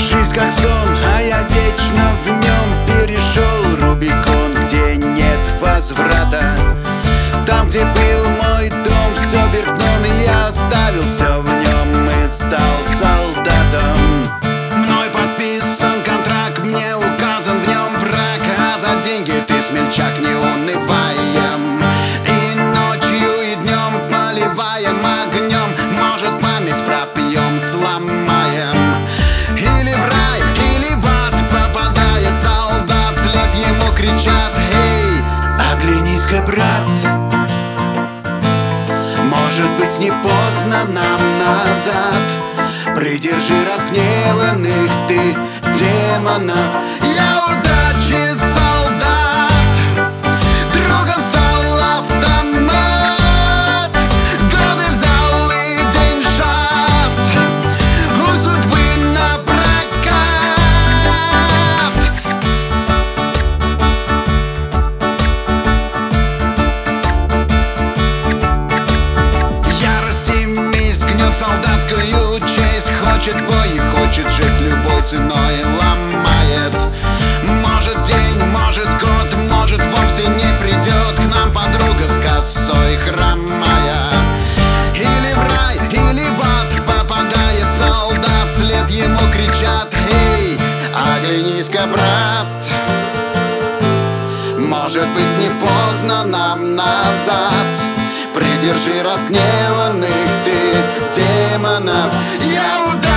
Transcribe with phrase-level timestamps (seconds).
[0.00, 2.86] Жизнь как сон, а я вечно в нем.
[2.86, 6.56] Перешел Рубикон, где нет возврата.
[7.46, 12.28] Там, где был мой дом, все вверх дном И я оставил все в нем и
[12.28, 14.24] стал солдатом.
[14.72, 21.09] Мной подписан контракт, мне указан в нем враг А за деньги ты смельчак, не унывай
[36.30, 36.84] оглянись-ка, брат.
[39.24, 42.94] Может быть не поздно нам назад.
[42.94, 45.36] Придержи разгневанных ты
[45.78, 46.70] демонов.
[47.16, 47.29] Я
[91.80, 92.46] оглянись-ка, брат.
[94.58, 97.66] Может быть не поздно нам назад.
[98.34, 100.08] Придержи разгневанных
[100.44, 102.12] ты демонов.
[102.42, 103.09] Я удачи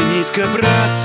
[0.00, 1.00] Оглянись-ка, брат.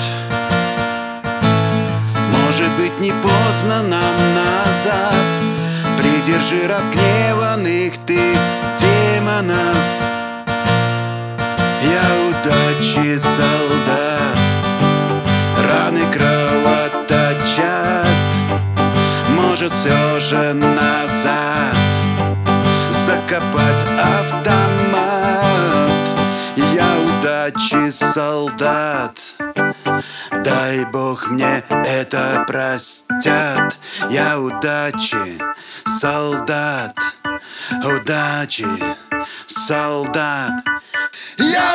[2.32, 5.14] Может быть не поздно нам назад.
[5.98, 8.38] Придержи разгневанных ты
[8.80, 9.78] демонов.
[11.82, 14.40] Я удачи солдат.
[15.58, 17.66] Раны кровоточат.
[19.30, 21.76] Может все же назад.
[23.06, 24.75] Закопать автомат
[27.36, 29.20] Удачи солдат.
[30.32, 33.78] Дай бог мне это простят.
[34.10, 35.38] Я удачи
[35.86, 36.96] солдат.
[37.84, 38.96] Удачи
[39.48, 40.52] солдат.
[41.38, 41.75] Я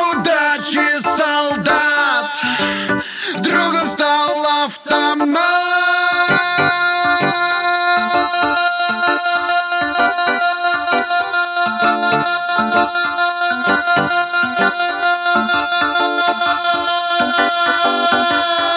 [17.67, 18.70] Amor!